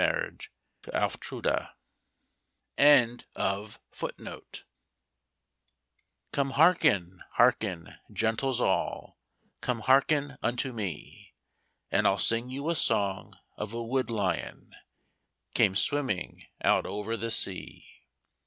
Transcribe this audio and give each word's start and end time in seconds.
MARTIN 0.03 0.39
LIGHTFOOT'S 0.93 1.67
SONG 3.37 4.43
Come 6.33 6.49
hearken, 6.49 7.23
hearken, 7.33 7.93
gentles 8.11 8.59
all, 8.59 9.19
Come 9.61 9.81
hearken 9.81 10.39
unto 10.41 10.73
me, 10.73 11.35
And 11.91 12.07
I'll 12.07 12.17
sing 12.17 12.49
you 12.49 12.71
a 12.71 12.75
song 12.75 13.37
of 13.55 13.75
a 13.75 13.83
Wood 13.83 14.09
Lyon 14.09 14.73
Came 15.53 15.75
swimming 15.75 16.47
out 16.63 16.87
over 16.87 17.15
the 17.15 17.29
sea. 17.29 17.85